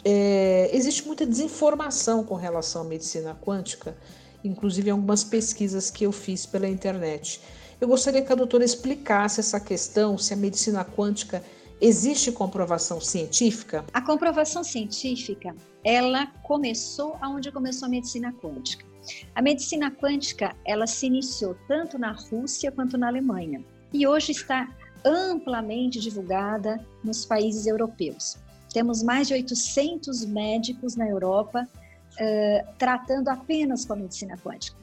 é, 0.06 0.70
existe 0.74 1.06
muita 1.06 1.26
desinformação 1.26 2.24
com 2.24 2.36
relação 2.36 2.84
à 2.84 2.86
medicina 2.86 3.36
quântica, 3.36 3.98
inclusive 4.42 4.90
algumas 4.90 5.24
pesquisas 5.24 5.92
que 5.92 6.06
eu 6.06 6.14
fiz 6.14 6.46
pela 6.46 6.68
internet. 6.68 7.42
Eu 7.82 7.88
gostaria 7.88 8.22
que 8.22 8.32
a 8.32 8.36
doutora 8.36 8.66
explicasse 8.66 9.40
essa 9.40 9.60
questão, 9.60 10.18
se 10.18 10.34
a 10.34 10.38
medicina 10.38 10.84
quântica 10.84 11.42
existe 11.80 12.30
comprovação 12.30 13.00
científica? 13.00 13.86
A 13.94 14.02
comprovação 14.02 14.66
científica, 14.66 15.56
ela 15.84 16.28
começou 16.44 17.16
aonde 17.22 17.52
começou 17.52 17.86
a 17.86 17.90
medicina 17.90 18.34
quântica. 18.34 18.86
A 19.34 19.42
medicina 19.42 19.90
quântica, 19.90 20.54
ela 20.66 20.86
se 20.86 21.06
iniciou 21.06 21.56
tanto 21.70 21.98
na 21.98 22.12
Rússia 22.12 22.70
quanto 22.70 22.98
na 22.98 23.08
Alemanha 23.08 23.64
e 23.94 24.06
hoje 24.06 24.34
está 24.34 24.68
amplamente 25.06 26.02
divulgada 26.02 26.86
nos 27.02 27.26
países 27.26 27.66
europeus. 27.66 28.38
Temos 28.74 29.02
mais 29.02 29.30
de 29.30 29.34
800 29.36 30.26
médicos 30.26 30.98
na 30.98 31.08
Europa 31.08 31.66
uh, 31.66 32.74
tratando 32.78 33.30
apenas 33.30 33.86
com 33.86 33.94
a 33.94 33.96
medicina 33.96 34.38
quântica. 34.38 34.78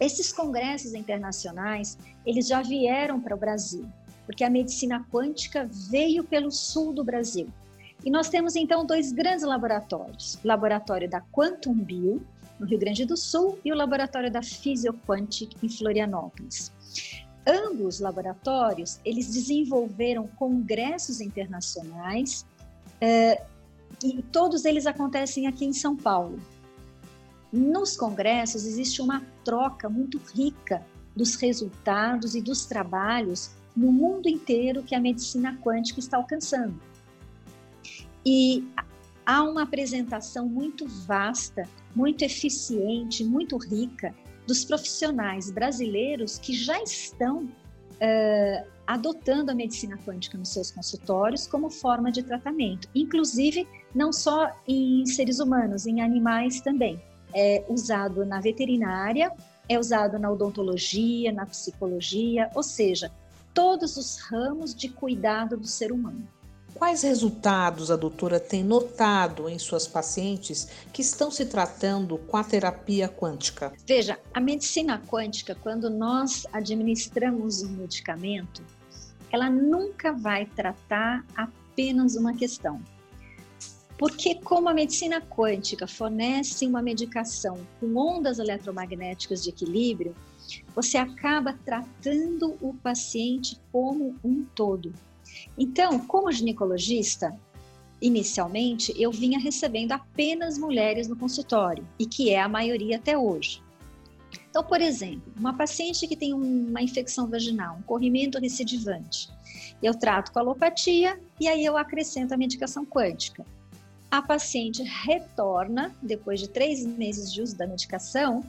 Esses 0.00 0.32
congressos 0.32 0.94
internacionais, 0.94 1.98
eles 2.24 2.48
já 2.48 2.62
vieram 2.62 3.20
para 3.20 3.34
o 3.34 3.38
Brasil, 3.38 3.86
porque 4.24 4.42
a 4.42 4.48
medicina 4.48 5.06
quântica 5.12 5.68
veio 5.90 6.24
pelo 6.24 6.50
sul 6.50 6.94
do 6.94 7.04
Brasil. 7.04 7.46
E 8.02 8.10
nós 8.10 8.30
temos 8.30 8.56
então 8.56 8.86
dois 8.86 9.12
grandes 9.12 9.44
laboratórios: 9.44 10.38
o 10.42 10.48
laboratório 10.48 11.08
da 11.08 11.20
Quantum 11.20 11.74
Bio, 11.74 12.26
no 12.58 12.66
Rio 12.66 12.78
Grande 12.78 13.04
do 13.04 13.16
Sul, 13.16 13.58
e 13.62 13.70
o 13.70 13.76
laboratório 13.76 14.30
da 14.30 14.42
Physioquantic, 14.42 15.54
em 15.62 15.68
Florianópolis. 15.68 16.72
Ambos 17.46 18.00
laboratórios, 18.00 19.00
eles 19.04 19.26
desenvolveram 19.26 20.26
congressos 20.26 21.20
internacionais 21.20 22.46
eh, 23.00 23.42
e 24.04 24.22
todos 24.22 24.64
eles 24.64 24.86
acontecem 24.86 25.46
aqui 25.46 25.64
em 25.64 25.72
São 25.72 25.96
Paulo. 25.96 26.38
Nos 27.52 27.96
congressos 27.96 28.64
existe 28.64 29.02
uma 29.02 29.22
troca 29.44 29.88
muito 29.88 30.18
rica 30.34 30.84
dos 31.16 31.34
resultados 31.34 32.34
e 32.34 32.40
dos 32.40 32.64
trabalhos 32.64 33.50
no 33.76 33.90
mundo 33.92 34.28
inteiro 34.28 34.82
que 34.82 34.94
a 34.94 35.00
medicina 35.00 35.58
quântica 35.62 35.98
está 35.98 36.16
alcançando. 36.16 36.80
E 38.24 38.64
há 39.26 39.42
uma 39.42 39.62
apresentação 39.62 40.46
muito 40.48 40.86
vasta, 40.86 41.68
muito 41.94 42.22
eficiente, 42.22 43.24
muito 43.24 43.56
rica 43.56 44.14
dos 44.46 44.64
profissionais 44.64 45.50
brasileiros 45.50 46.38
que 46.38 46.52
já 46.52 46.80
estão 46.82 47.44
uh, 47.44 48.68
adotando 48.86 49.50
a 49.50 49.54
medicina 49.54 49.96
quântica 49.98 50.36
nos 50.36 50.48
seus 50.52 50.70
consultórios 50.70 51.46
como 51.46 51.70
forma 51.70 52.10
de 52.10 52.22
tratamento, 52.22 52.88
inclusive 52.94 53.66
não 53.94 54.12
só 54.12 54.50
em 54.66 55.06
seres 55.06 55.38
humanos, 55.38 55.86
em 55.86 56.00
animais 56.00 56.60
também. 56.60 57.00
É 57.34 57.64
usado 57.68 58.24
na 58.24 58.40
veterinária, 58.40 59.32
é 59.68 59.78
usado 59.78 60.18
na 60.18 60.30
odontologia, 60.30 61.32
na 61.32 61.46
psicologia, 61.46 62.50
ou 62.54 62.62
seja, 62.62 63.10
todos 63.54 63.96
os 63.96 64.18
ramos 64.18 64.74
de 64.74 64.88
cuidado 64.88 65.56
do 65.56 65.66
ser 65.66 65.92
humano. 65.92 66.26
Quais 66.74 67.02
resultados 67.02 67.90
a 67.90 67.96
doutora 67.96 68.40
tem 68.40 68.64
notado 68.64 69.48
em 69.48 69.58
suas 69.58 69.86
pacientes 69.86 70.68
que 70.92 71.02
estão 71.02 71.30
se 71.30 71.44
tratando 71.44 72.16
com 72.16 72.36
a 72.36 72.44
terapia 72.44 73.08
quântica? 73.08 73.72
Veja, 73.86 74.18
a 74.32 74.40
medicina 74.40 75.00
quântica, 75.06 75.54
quando 75.54 75.90
nós 75.90 76.46
administramos 76.52 77.62
um 77.62 77.70
medicamento, 77.70 78.62
ela 79.30 79.50
nunca 79.50 80.12
vai 80.12 80.46
tratar 80.46 81.24
apenas 81.36 82.16
uma 82.16 82.34
questão. 82.34 82.80
Porque, 84.00 84.34
como 84.34 84.66
a 84.66 84.72
medicina 84.72 85.20
quântica 85.20 85.86
fornece 85.86 86.66
uma 86.66 86.80
medicação 86.80 87.58
com 87.78 87.94
ondas 87.94 88.38
eletromagnéticas 88.38 89.42
de 89.42 89.50
equilíbrio, 89.50 90.16
você 90.74 90.96
acaba 90.96 91.52
tratando 91.66 92.56
o 92.62 92.72
paciente 92.72 93.60
como 93.70 94.16
um 94.24 94.42
todo. 94.54 94.90
Então, 95.58 95.98
como 95.98 96.32
ginecologista, 96.32 97.38
inicialmente 98.00 98.90
eu 98.96 99.12
vinha 99.12 99.38
recebendo 99.38 99.92
apenas 99.92 100.56
mulheres 100.56 101.06
no 101.06 101.14
consultório, 101.14 101.86
e 101.98 102.06
que 102.06 102.30
é 102.30 102.40
a 102.40 102.48
maioria 102.48 102.96
até 102.96 103.18
hoje. 103.18 103.62
Então, 104.48 104.64
por 104.64 104.80
exemplo, 104.80 105.30
uma 105.38 105.52
paciente 105.52 106.08
que 106.08 106.16
tem 106.16 106.32
uma 106.32 106.80
infecção 106.80 107.28
vaginal, 107.28 107.76
um 107.76 107.82
corrimento 107.82 108.38
recidivante, 108.40 109.28
eu 109.82 109.92
trato 109.92 110.32
com 110.32 110.38
alopatia 110.38 111.20
e 111.38 111.46
aí 111.46 111.62
eu 111.62 111.76
acrescento 111.76 112.32
a 112.32 112.38
medicação 112.38 112.86
quântica. 112.86 113.44
A 114.10 114.20
paciente 114.20 114.82
retorna, 114.82 115.94
depois 116.02 116.40
de 116.40 116.48
três 116.48 116.84
meses 116.84 117.32
de 117.32 117.40
uso 117.40 117.56
da 117.56 117.66
medicação, 117.66 118.42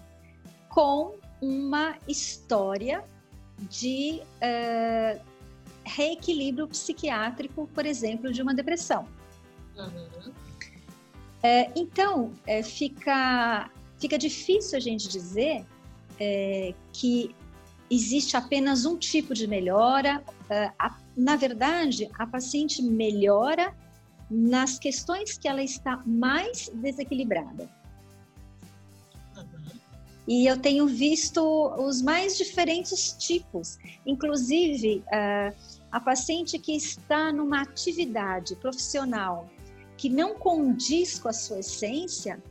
com 0.69 1.15
uma 1.39 1.97
história 2.07 3.03
de 3.69 4.21
uh, 4.41 5.21
reequilíbrio 5.83 6.67
psiquiátrico, 6.67 7.67
por 7.73 7.85
exemplo, 7.85 8.31
de 8.31 8.41
uma 8.41 8.53
depressão. 8.53 9.07
Uhum. 9.77 10.33
É, 11.43 11.71
então, 11.75 12.33
é, 12.45 12.61
fica, 12.61 13.69
fica 13.99 14.17
difícil 14.17 14.77
a 14.77 14.81
gente 14.81 15.07
dizer 15.07 15.65
é, 16.19 16.73
que 16.93 17.35
existe 17.89 18.37
apenas 18.37 18.85
um 18.85 18.97
tipo 18.97 19.33
de 19.33 19.47
melhora. 19.47 20.23
A, 20.77 20.95
na 21.15 21.35
verdade, 21.35 22.09
a 22.17 22.27
paciente 22.27 22.81
melhora 22.81 23.75
nas 24.31 24.79
questões 24.79 25.37
que 25.37 25.47
ela 25.47 25.61
está 25.61 26.01
mais 26.05 26.71
desequilibrada. 26.73 27.69
E 30.25 30.45
eu 30.49 30.57
tenho 30.57 30.87
visto 30.87 31.41
os 31.77 32.01
mais 32.01 32.37
diferentes 32.37 33.11
tipos, 33.13 33.77
inclusive 34.05 35.03
uh, 35.07 35.55
a 35.91 35.99
paciente 35.99 36.57
que 36.57 36.73
está 36.73 37.33
numa 37.33 37.61
atividade 37.61 38.55
profissional 38.55 39.49
que 39.97 40.07
não 40.07 40.35
condiz 40.35 41.19
com 41.19 41.27
a 41.27 41.33
sua 41.33 41.59
essência, 41.59 42.41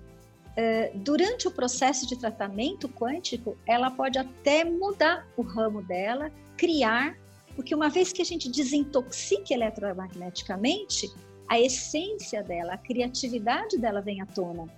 uh, 0.50 0.98
durante 0.98 1.48
o 1.48 1.50
processo 1.50 2.06
de 2.06 2.18
tratamento 2.18 2.88
quântico, 2.88 3.56
ela 3.66 3.90
pode 3.90 4.18
até 4.18 4.62
mudar 4.62 5.26
o 5.36 5.42
ramo 5.42 5.82
dela, 5.82 6.30
criar, 6.56 7.16
porque 7.56 7.74
uma 7.74 7.88
vez 7.88 8.12
que 8.12 8.20
a 8.20 8.24
gente 8.24 8.48
desintoxica 8.50 9.54
eletromagneticamente, 9.54 11.10
a 11.50 11.58
essência 11.58 12.44
dela, 12.44 12.74
a 12.74 12.78
criatividade 12.78 13.76
dela 13.76 14.00
vem 14.00 14.20
à 14.20 14.26
tona. 14.26 14.68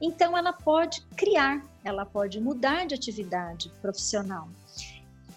Então, 0.00 0.34
ela 0.34 0.54
pode 0.54 1.02
criar, 1.14 1.62
ela 1.84 2.06
pode 2.06 2.40
mudar 2.40 2.86
de 2.86 2.94
atividade 2.94 3.70
profissional 3.82 4.48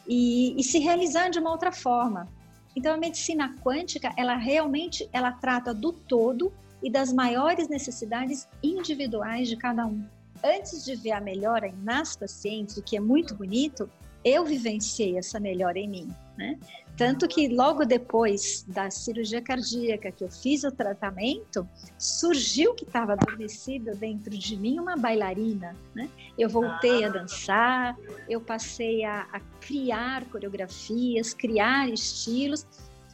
e, 0.07 0.57
e 0.57 0.63
se 0.63 0.79
realizar 0.79 1.27
de 1.27 1.39
uma 1.39 1.51
outra 1.51 1.73
forma. 1.73 2.25
Então, 2.73 2.93
a 2.93 2.97
medicina 2.97 3.53
quântica, 3.61 4.13
ela 4.15 4.37
realmente 4.37 5.09
ela 5.11 5.33
trata 5.33 5.73
do 5.73 5.91
todo 5.91 6.53
e 6.81 6.89
das 6.89 7.11
maiores 7.11 7.67
necessidades 7.67 8.47
individuais 8.63 9.49
de 9.49 9.57
cada 9.57 9.85
um. 9.85 10.01
Antes 10.41 10.85
de 10.85 10.95
ver 10.95 11.11
a 11.11 11.19
melhora 11.19 11.69
nas 11.83 12.15
pacientes, 12.15 12.77
o 12.77 12.81
que 12.81 12.95
é 12.95 12.99
muito 13.01 13.35
bonito, 13.35 13.89
eu 14.23 14.45
vivenciei 14.45 15.17
essa 15.17 15.37
melhora 15.37 15.77
em 15.79 15.89
mim, 15.89 16.15
né? 16.37 16.57
Tanto 16.95 17.27
que 17.27 17.47
logo 17.47 17.83
depois 17.85 18.63
da 18.67 18.89
cirurgia 18.89 19.41
cardíaca 19.41 20.11
que 20.11 20.23
eu 20.23 20.29
fiz 20.29 20.63
o 20.63 20.71
tratamento, 20.71 21.67
surgiu 21.97 22.73
que 22.73 22.83
estava 22.83 23.13
adormecida 23.13 23.93
dentro 23.93 24.35
de 24.35 24.55
mim 24.55 24.79
uma 24.79 24.95
bailarina. 24.95 25.75
Né? 25.93 26.09
Eu 26.37 26.49
voltei 26.49 27.03
a 27.03 27.09
dançar, 27.09 27.97
eu 28.29 28.39
passei 28.39 29.03
a, 29.03 29.27
a 29.31 29.39
criar 29.59 30.25
coreografias, 30.25 31.33
criar 31.33 31.89
estilos 31.89 32.65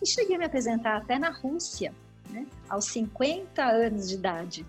e 0.01 0.07
cheguei 0.07 0.35
a 0.35 0.39
me 0.39 0.45
apresentar 0.45 0.97
até 0.97 1.17
na 1.17 1.31
Rússia, 1.31 1.93
né? 2.29 2.45
aos 2.69 2.85
50 2.85 3.63
anos 3.63 4.09
de 4.09 4.15
idade. 4.15 4.65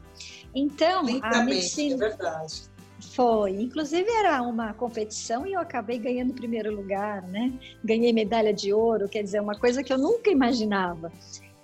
Então, 0.54 1.04
a 1.22 1.42
medicina. 1.42 1.94
É 1.94 2.08
verdade 2.08 2.73
foi. 3.00 3.62
Inclusive 3.62 4.10
era 4.10 4.42
uma 4.42 4.72
competição 4.74 5.46
e 5.46 5.52
eu 5.52 5.60
acabei 5.60 5.98
ganhando 5.98 6.30
o 6.30 6.34
primeiro 6.34 6.74
lugar, 6.74 7.22
né? 7.22 7.52
Ganhei 7.82 8.12
medalha 8.12 8.52
de 8.52 8.72
ouro, 8.72 9.08
quer 9.08 9.22
dizer, 9.22 9.40
uma 9.40 9.58
coisa 9.58 9.82
que 9.82 9.92
eu 9.92 9.98
nunca 9.98 10.30
imaginava. 10.30 11.12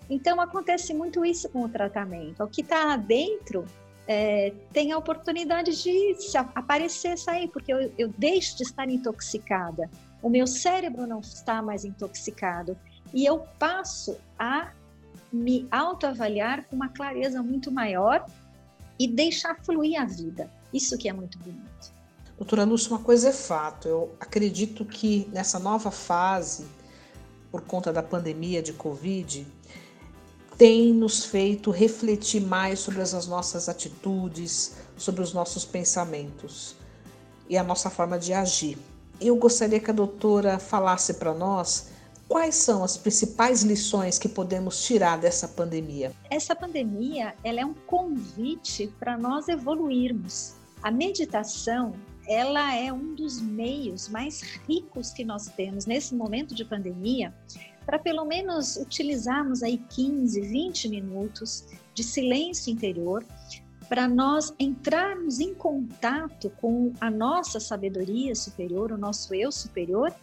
Então 0.08 0.40
acontece 0.40 0.92
muito 0.92 1.24
isso 1.24 1.48
com 1.48 1.62
o 1.62 1.68
tratamento. 1.68 2.42
O 2.42 2.48
que 2.48 2.62
está 2.62 2.96
dentro 2.96 3.64
é, 4.06 4.52
tem 4.72 4.90
a 4.92 4.98
oportunidade 4.98 5.82
de 5.82 6.16
aparecer, 6.54 7.16
sair, 7.16 7.48
porque 7.48 7.72
eu, 7.72 7.92
eu 7.96 8.08
deixo 8.18 8.56
de 8.56 8.64
estar 8.64 8.88
intoxicada. 8.88 9.88
O 10.20 10.28
meu 10.28 10.46
cérebro 10.46 11.06
não 11.06 11.20
está 11.20 11.62
mais 11.62 11.84
intoxicado 11.84 12.76
e 13.14 13.24
eu 13.24 13.38
passo 13.58 14.18
a 14.38 14.72
me 15.32 15.66
autoavaliar 15.70 16.64
com 16.66 16.76
uma 16.76 16.88
clareza 16.88 17.42
muito 17.42 17.70
maior 17.70 18.26
e 18.98 19.06
deixar 19.06 19.54
fluir 19.64 20.00
a 20.00 20.04
vida. 20.04 20.50
Isso 20.72 20.96
que 20.96 21.08
é 21.08 21.12
muito 21.12 21.38
bonito. 21.38 21.92
Doutora 22.36 22.64
Lúcia, 22.64 22.90
uma 22.90 23.00
coisa 23.00 23.28
é 23.28 23.32
fato. 23.32 23.86
Eu 23.86 24.14
acredito 24.18 24.84
que 24.84 25.28
nessa 25.32 25.58
nova 25.58 25.90
fase, 25.90 26.64
por 27.50 27.60
conta 27.62 27.92
da 27.92 28.02
pandemia 28.02 28.62
de 28.62 28.72
Covid, 28.72 29.46
tem 30.56 30.92
nos 30.92 31.24
feito 31.24 31.70
refletir 31.70 32.40
mais 32.40 32.78
sobre 32.80 33.02
as 33.02 33.26
nossas 33.26 33.68
atitudes, 33.68 34.74
sobre 34.96 35.22
os 35.22 35.32
nossos 35.32 35.64
pensamentos 35.64 36.76
e 37.48 37.56
a 37.56 37.64
nossa 37.64 37.90
forma 37.90 38.18
de 38.18 38.32
agir. 38.32 38.78
Eu 39.20 39.36
gostaria 39.36 39.80
que 39.80 39.90
a 39.90 39.94
doutora 39.94 40.58
falasse 40.58 41.14
para 41.14 41.34
nós 41.34 41.88
quais 42.28 42.54
são 42.54 42.84
as 42.84 42.96
principais 42.96 43.62
lições 43.62 44.18
que 44.18 44.28
podemos 44.28 44.84
tirar 44.84 45.18
dessa 45.18 45.48
pandemia. 45.48 46.12
Essa 46.30 46.54
pandemia, 46.54 47.34
ela 47.42 47.60
é 47.60 47.66
um 47.66 47.74
convite 47.74 48.86
para 48.98 49.18
nós 49.18 49.48
evoluirmos. 49.48 50.59
A 50.82 50.90
meditação, 50.90 51.94
ela 52.26 52.74
é 52.74 52.92
um 52.92 53.14
dos 53.14 53.40
meios 53.40 54.08
mais 54.08 54.40
ricos 54.66 55.10
que 55.10 55.24
nós 55.24 55.48
temos 55.48 55.86
nesse 55.86 56.14
momento 56.14 56.54
de 56.54 56.64
pandemia 56.64 57.34
para 57.84 57.98
pelo 57.98 58.24
menos 58.24 58.76
utilizarmos 58.76 59.62
aí 59.62 59.78
15, 59.78 60.40
20 60.40 60.88
minutos 60.88 61.66
de 61.92 62.04
silêncio 62.04 62.72
interior 62.72 63.24
para 63.88 64.06
nós 64.06 64.54
entrarmos 64.60 65.40
em 65.40 65.52
contato 65.52 66.50
com 66.60 66.92
a 67.00 67.10
nossa 67.10 67.58
sabedoria 67.58 68.34
superior, 68.36 68.92
o 68.92 68.98
nosso 68.98 69.34
eu 69.34 69.50
superior, 69.50 70.14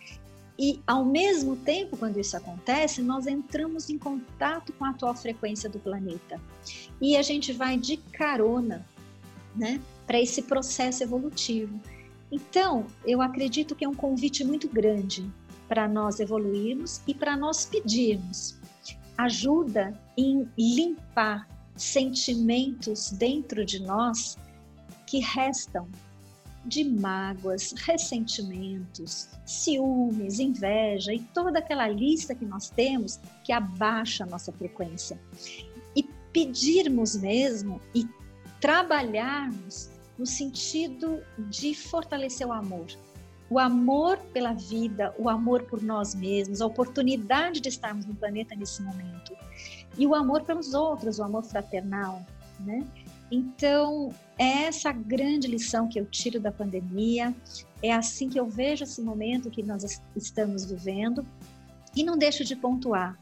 e 0.57 0.81
ao 0.87 1.03
mesmo 1.03 1.57
tempo, 1.57 1.97
quando 1.97 2.17
isso 2.17 2.35
acontece, 2.35 3.01
nós 3.01 3.27
entramos 3.27 3.89
em 3.89 3.97
contato 3.97 4.71
com 4.73 4.85
a 4.85 4.89
atual 4.89 5.13
frequência 5.13 5.69
do 5.69 5.77
planeta. 5.77 6.39
E 6.99 7.15
a 7.17 7.21
gente 7.21 7.51
vai 7.51 7.77
de 7.77 7.97
carona, 7.97 8.85
né? 9.55 9.81
Para 10.07 10.19
esse 10.19 10.41
processo 10.41 11.03
evolutivo. 11.03 11.79
Então, 12.31 12.87
eu 13.05 13.21
acredito 13.21 13.75
que 13.75 13.85
é 13.85 13.89
um 13.89 13.93
convite 13.93 14.43
muito 14.43 14.67
grande 14.67 15.29
para 15.67 15.87
nós 15.87 16.19
evoluirmos 16.19 17.01
e 17.05 17.13
para 17.13 17.37
nós 17.37 17.65
pedirmos 17.65 18.57
ajuda 19.17 19.99
em 20.15 20.47
limpar 20.57 21.47
sentimentos 21.75 23.11
dentro 23.11 23.65
de 23.65 23.79
nós 23.79 24.37
que 25.05 25.19
restam 25.19 25.87
de 26.65 26.83
mágoas, 26.83 27.73
ressentimentos, 27.77 29.29
ciúmes, 29.45 30.39
inveja 30.39 31.13
e 31.13 31.19
toda 31.33 31.59
aquela 31.59 31.87
lista 31.87 32.35
que 32.35 32.45
nós 32.45 32.69
temos 32.69 33.19
que 33.43 33.53
abaixa 33.53 34.23
a 34.23 34.27
nossa 34.27 34.51
frequência. 34.51 35.19
E 35.95 36.03
pedirmos 36.33 37.15
mesmo 37.15 37.79
e 37.95 38.05
trabalharmos 38.59 39.89
no 40.17 40.25
sentido 40.25 41.21
de 41.49 41.73
fortalecer 41.73 42.47
o 42.47 42.51
amor. 42.51 42.87
O 43.49 43.59
amor 43.59 44.17
pela 44.33 44.53
vida, 44.53 45.13
o 45.17 45.29
amor 45.29 45.63
por 45.63 45.81
nós 45.81 46.13
mesmos, 46.13 46.61
a 46.61 46.65
oportunidade 46.65 47.61
de 47.61 47.69
estarmos 47.69 48.05
no 48.05 48.13
planeta 48.13 48.55
nesse 48.55 48.81
momento. 48.81 49.33
E 49.97 50.05
o 50.05 50.13
amor 50.13 50.43
pelos 50.43 50.73
outros, 50.73 51.19
o 51.19 51.23
amor 51.23 51.43
fraternal, 51.43 52.25
né? 52.59 52.85
Então, 53.31 54.13
é 54.37 54.63
essa 54.63 54.91
grande 54.91 55.47
lição 55.47 55.87
que 55.87 55.99
eu 55.99 56.05
tiro 56.05 56.39
da 56.39 56.51
pandemia, 56.51 57.35
é 57.81 57.93
assim 57.93 58.29
que 58.29 58.39
eu 58.39 58.47
vejo 58.47 58.83
esse 58.83 59.01
momento 59.01 59.49
que 59.49 59.63
nós 59.63 60.01
estamos 60.15 60.65
vivendo. 60.65 61.25
E 61.95 62.03
não 62.03 62.17
deixo 62.17 62.43
de 62.43 62.55
pontuar 62.55 63.17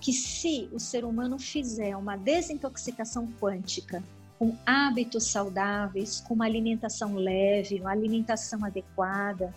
que 0.00 0.12
se 0.12 0.68
o 0.72 0.80
ser 0.80 1.04
humano 1.04 1.38
fizer 1.38 1.96
uma 1.96 2.16
desintoxicação 2.16 3.28
quântica 3.40 4.02
com 4.40 4.56
hábitos 4.64 5.24
saudáveis, 5.24 6.22
com 6.26 6.32
uma 6.32 6.46
alimentação 6.46 7.14
leve, 7.14 7.78
uma 7.78 7.90
alimentação 7.90 8.64
adequada, 8.64 9.52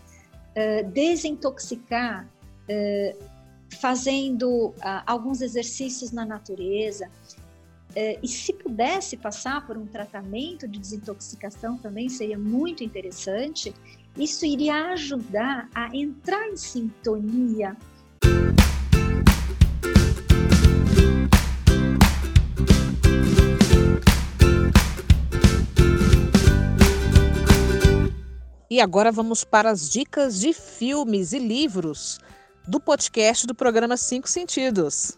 uh, 0.49 0.91
desintoxicar 0.91 2.27
uh, 2.27 3.23
fazendo 3.79 4.67
uh, 4.67 5.03
alguns 5.07 5.39
exercícios 5.39 6.11
na 6.11 6.25
natureza. 6.25 7.09
e 8.23 8.27
se 8.27 8.51
pudesse 8.51 9.15
passar 9.15 9.67
por 9.67 9.77
um 9.77 9.85
tratamento 9.85 10.67
de 10.67 10.79
desintoxicação 10.79 11.77
também 11.77 12.09
seria 12.09 12.39
muito 12.39 12.83
interessante. 12.83 13.71
Isso 14.17 14.45
iria 14.45 14.91
ajudar 14.93 15.69
a 15.75 15.95
entrar 15.95 16.49
em 16.49 16.57
sintonia 16.57 17.77
E 28.73 28.81
agora 28.81 29.11
vamos 29.11 29.43
para 29.43 29.69
as 29.69 29.87
dicas 29.87 30.39
de 30.39 30.51
filmes 30.51 31.31
e 31.31 31.37
livros 31.37 32.17
do 32.67 32.79
podcast 32.79 33.45
do 33.45 33.53
programa 33.53 33.95
Cinco 33.95 34.27
Sentidos. 34.27 35.15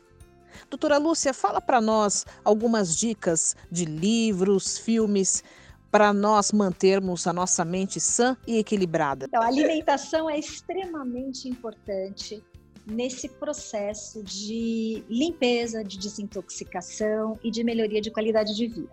Doutora 0.69 0.97
Lúcia, 0.97 1.33
fala 1.33 1.61
para 1.61 1.79
nós 1.79 2.25
algumas 2.43 2.93
dicas 2.97 3.55
de 3.71 3.85
livros, 3.85 4.77
filmes, 4.77 5.41
para 5.89 6.11
nós 6.11 6.51
mantermos 6.51 7.27
a 7.27 7.31
nossa 7.31 7.63
mente 7.63 7.97
sã 7.97 8.35
e 8.45 8.57
equilibrada. 8.57 9.27
Então, 9.27 9.41
a 9.41 9.47
alimentação 9.47 10.29
é 10.29 10.37
extremamente 10.37 11.47
importante 11.47 12.43
nesse 12.85 13.29
processo 13.29 14.21
de 14.21 15.01
limpeza, 15.09 15.81
de 15.81 15.97
desintoxicação 15.97 17.39
e 17.41 17.49
de 17.49 17.63
melhoria 17.63 18.01
de 18.01 18.11
qualidade 18.11 18.53
de 18.53 18.67
vida. 18.67 18.91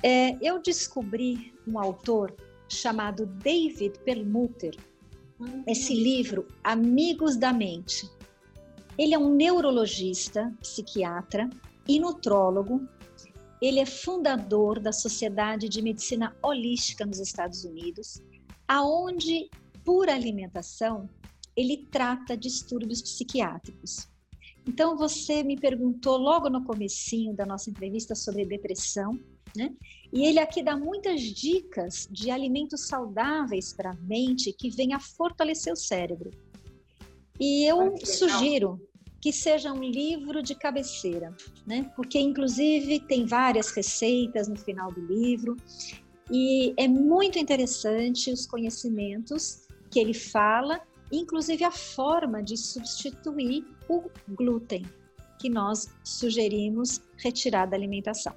É, 0.00 0.36
eu 0.40 0.62
descobri 0.62 1.52
um 1.66 1.76
autor 1.76 2.32
chamado 2.70 3.26
David 3.26 3.98
Perlmutter, 4.04 4.74
esse 5.66 5.94
livro, 5.94 6.46
Amigos 6.62 7.36
da 7.36 7.52
Mente. 7.52 8.08
Ele 8.96 9.14
é 9.14 9.18
um 9.18 9.34
neurologista, 9.34 10.54
psiquiatra 10.60 11.48
e 11.88 11.98
nutrólogo. 11.98 12.86
Ele 13.60 13.80
é 13.80 13.86
fundador 13.86 14.78
da 14.78 14.92
Sociedade 14.92 15.68
de 15.68 15.82
Medicina 15.82 16.36
Holística 16.42 17.04
nos 17.04 17.18
Estados 17.18 17.64
Unidos, 17.64 18.22
aonde, 18.68 19.50
por 19.84 20.08
alimentação, 20.08 21.08
ele 21.56 21.88
trata 21.90 22.36
distúrbios 22.36 23.02
psiquiátricos. 23.02 24.08
Então 24.66 24.96
você 24.96 25.42
me 25.42 25.58
perguntou 25.58 26.16
logo 26.16 26.48
no 26.48 26.64
comecinho 26.64 27.34
da 27.34 27.44
nossa 27.44 27.70
entrevista 27.70 28.14
sobre 28.14 28.44
depressão, 28.44 29.18
né? 29.56 29.72
E 30.12 30.24
ele 30.24 30.40
aqui 30.40 30.62
dá 30.62 30.76
muitas 30.76 31.20
dicas 31.20 32.08
de 32.10 32.30
alimentos 32.30 32.86
saudáveis 32.86 33.72
para 33.72 33.90
a 33.90 33.94
mente 33.94 34.52
que 34.52 34.70
venham 34.70 34.96
a 34.96 35.00
fortalecer 35.00 35.72
o 35.72 35.76
cérebro. 35.76 36.30
E 37.38 37.64
eu 37.64 37.96
sugiro 38.04 38.80
que 39.20 39.32
seja 39.32 39.72
um 39.72 39.82
livro 39.82 40.42
de 40.42 40.54
cabeceira, 40.54 41.34
né? 41.66 41.90
Porque 41.94 42.18
inclusive 42.18 43.00
tem 43.00 43.26
várias 43.26 43.70
receitas 43.70 44.48
no 44.48 44.56
final 44.56 44.90
do 44.90 45.00
livro 45.00 45.56
e 46.30 46.72
é 46.76 46.88
muito 46.88 47.38
interessante 47.38 48.32
os 48.32 48.46
conhecimentos 48.46 49.66
que 49.90 49.98
ele 49.98 50.14
fala, 50.14 50.80
inclusive 51.10 51.64
a 51.64 51.70
forma 51.70 52.42
de 52.42 52.56
substituir 52.56 53.66
o 53.88 54.08
glúten 54.28 54.84
que 55.38 55.48
nós 55.48 55.88
sugerimos 56.04 57.00
retirar 57.16 57.66
da 57.66 57.76
alimentação. 57.76 58.34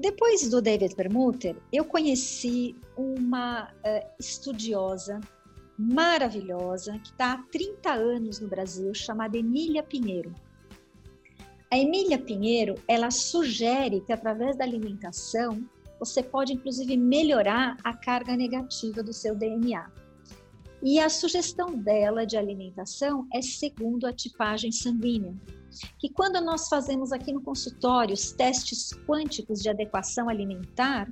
Depois 0.00 0.48
do 0.48 0.62
David 0.62 0.94
Permuter, 0.94 1.54
eu 1.70 1.84
conheci 1.84 2.74
uma 2.96 3.64
uh, 3.64 4.10
estudiosa 4.18 5.20
maravilhosa 5.78 6.98
que 7.00 7.10
está 7.10 7.34
há 7.34 7.42
30 7.52 7.92
anos 7.92 8.40
no 8.40 8.48
Brasil, 8.48 8.94
chamada 8.94 9.36
Emília 9.36 9.82
Pinheiro. 9.82 10.34
A 11.70 11.76
Emília 11.78 12.18
Pinheiro, 12.18 12.76
ela 12.88 13.10
sugere 13.10 14.00
que 14.00 14.10
através 14.10 14.56
da 14.56 14.64
alimentação 14.64 15.62
você 15.98 16.22
pode 16.22 16.54
inclusive 16.54 16.96
melhorar 16.96 17.76
a 17.84 17.92
carga 17.92 18.34
negativa 18.34 19.02
do 19.02 19.12
seu 19.12 19.34
DNA. 19.34 19.86
E 20.82 20.98
a 20.98 21.08
sugestão 21.08 21.76
dela 21.76 22.24
de 22.26 22.36
alimentação 22.36 23.26
é 23.32 23.42
segundo 23.42 24.06
a 24.06 24.12
tipagem 24.12 24.72
sanguínea 24.72 25.34
que 25.98 26.08
quando 26.08 26.40
nós 26.40 26.68
fazemos 26.68 27.12
aqui 27.12 27.32
no 27.32 27.40
consultório 27.40 28.14
os 28.14 28.32
testes 28.32 28.90
quânticos 29.06 29.60
de 29.60 29.68
adequação 29.68 30.28
alimentar, 30.28 31.10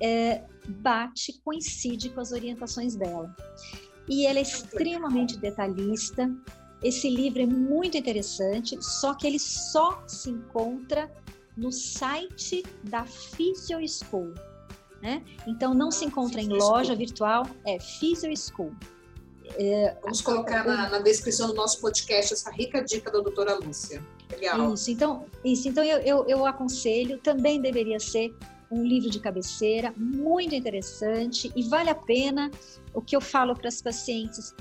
é, 0.00 0.42
bate, 0.66 1.40
coincide 1.44 2.10
com 2.10 2.20
as 2.20 2.32
orientações 2.32 2.94
dela. 2.94 3.34
E 4.08 4.26
ela 4.26 4.38
é 4.38 4.42
extremamente 4.42 5.38
detalhista. 5.38 6.30
Esse 6.82 7.10
livro 7.10 7.42
é 7.42 7.46
muito 7.46 7.98
interessante, 7.98 8.82
só 8.82 9.14
que 9.14 9.26
ele 9.26 9.38
só 9.38 10.02
se 10.06 10.30
encontra 10.30 11.12
no 11.56 11.70
site 11.70 12.62
da 12.84 13.04
Physio 13.04 13.78
School. 13.86 14.32
Né? 15.02 15.22
Então 15.46 15.74
não 15.74 15.90
se 15.90 16.04
encontra 16.04 16.40
em 16.40 16.48
loja 16.48 16.94
virtual, 16.94 17.46
é 17.66 17.78
Physio 17.78 18.32
School. 18.36 18.74
É, 19.58 19.96
Vamos 20.02 20.20
colocar 20.20 20.64
na, 20.64 20.88
na, 20.88 20.98
descrição 21.00 21.48
do 21.48 21.54
nosso 21.54 21.80
podcast 21.80 22.32
essa 22.32 22.50
rica 22.50 22.82
dica 22.82 23.10
da 23.10 23.20
doutora 23.20 23.54
Lúcia. 23.56 24.02
Legal. 24.30 24.74
Isso, 24.74 24.90
então, 24.90 25.26
isso, 25.44 25.68
então 25.68 25.82
eu, 25.82 25.98
eu, 25.98 26.26
eu 26.26 26.46
aconselho, 26.46 27.18
também 27.18 27.60
deveria 27.60 27.98
ser 27.98 28.34
um 28.70 28.84
livro 28.84 29.10
de 29.10 29.18
cabeceira, 29.18 29.92
muito 29.96 30.54
interessante 30.54 31.52
e 31.56 31.62
vale 31.64 31.90
a 31.90 31.94
pena. 31.94 32.50
O 32.94 33.02
que 33.02 33.16
eu 33.16 33.20
falo 33.20 33.54
para 33.54 33.68
as 33.68 33.82
pacientes, 33.82 34.54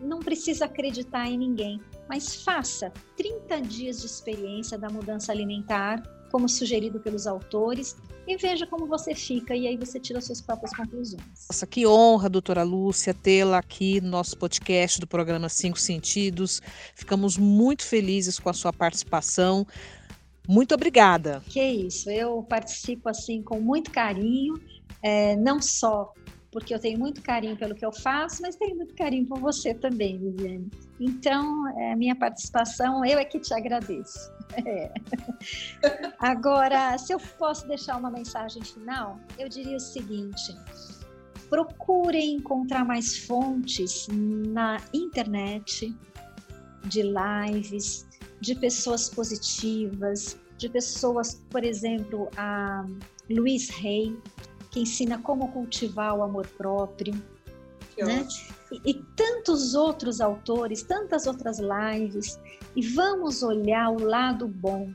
não 0.00 0.20
precisa 0.20 0.66
acreditar 0.66 1.26
em 1.26 1.38
ninguém, 1.38 1.80
mas 2.08 2.42
faça 2.44 2.92
30 3.16 3.60
dias 3.62 4.00
de 4.00 4.06
experiência 4.06 4.76
da 4.78 4.88
mudança 4.88 5.32
alimentar, 5.32 6.02
como 6.30 6.48
sugerido 6.48 7.00
pelos 7.00 7.26
autores, 7.26 7.96
e 8.26 8.36
veja 8.36 8.66
como 8.66 8.86
você 8.86 9.14
fica, 9.14 9.54
e 9.54 9.66
aí 9.66 9.76
você 9.76 10.00
tira 10.00 10.20
suas 10.20 10.40
próprias 10.40 10.74
conclusões. 10.74 11.22
Nossa, 11.48 11.66
que 11.66 11.86
honra, 11.86 12.28
doutora 12.28 12.62
Lúcia, 12.62 13.12
tê-la 13.12 13.58
aqui 13.58 14.00
no 14.00 14.08
nosso 14.08 14.36
podcast 14.36 15.00
do 15.00 15.06
programa 15.06 15.48
Cinco 15.48 15.78
Sentidos. 15.78 16.60
Ficamos 16.94 17.36
muito 17.36 17.84
felizes 17.84 18.38
com 18.38 18.48
a 18.48 18.54
sua 18.54 18.72
participação. 18.72 19.66
Muito 20.48 20.74
obrigada. 20.74 21.42
Que 21.48 21.62
isso, 21.62 22.10
eu 22.10 22.42
participo 22.42 23.08
assim 23.08 23.42
com 23.42 23.60
muito 23.60 23.90
carinho, 23.90 24.54
é, 25.02 25.36
não 25.36 25.60
só 25.60 26.12
porque 26.54 26.72
eu 26.72 26.78
tenho 26.78 26.96
muito 26.96 27.20
carinho 27.20 27.56
pelo 27.56 27.74
que 27.74 27.84
eu 27.84 27.92
faço, 27.92 28.40
mas 28.40 28.54
tenho 28.54 28.76
muito 28.76 28.94
carinho 28.94 29.26
por 29.26 29.40
você 29.40 29.74
também, 29.74 30.16
Viviane. 30.16 30.70
Então, 31.00 31.68
é, 31.76 31.96
minha 31.96 32.14
participação, 32.14 33.04
eu 33.04 33.18
é 33.18 33.24
que 33.24 33.40
te 33.40 33.52
agradeço. 33.52 34.32
É. 34.66 34.92
Agora, 36.20 36.96
se 36.96 37.12
eu 37.12 37.18
posso 37.38 37.66
deixar 37.66 37.96
uma 37.96 38.10
mensagem 38.10 38.62
final, 38.62 39.18
eu 39.36 39.48
diria 39.48 39.76
o 39.76 39.80
seguinte: 39.80 40.56
procurem 41.50 42.34
encontrar 42.34 42.84
mais 42.84 43.18
fontes 43.18 44.06
na 44.10 44.80
internet 44.92 45.94
de 46.84 47.02
lives, 47.02 48.06
de 48.40 48.54
pessoas 48.54 49.08
positivas, 49.08 50.38
de 50.56 50.68
pessoas, 50.68 51.42
por 51.50 51.64
exemplo, 51.64 52.28
a 52.36 52.84
Luiz 53.28 53.68
Rey, 53.70 54.16
que 54.70 54.80
ensina 54.80 55.18
como 55.18 55.48
cultivar 55.52 56.16
o 56.16 56.22
amor 56.22 56.46
próprio. 56.46 57.14
Né? 57.98 58.26
E, 58.26 58.63
e, 58.84 58.94
tantos 59.16 59.74
outros 59.74 60.20
autores, 60.20 60.82
tantas 60.82 61.26
outras 61.26 61.58
lives, 61.58 62.38
e 62.74 62.82
vamos 62.82 63.42
olhar 63.42 63.90
o 63.90 64.02
lado 64.02 64.48
bom. 64.48 64.92